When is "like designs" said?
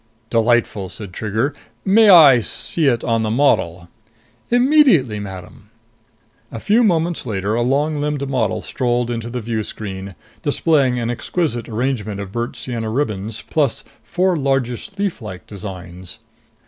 15.21-16.17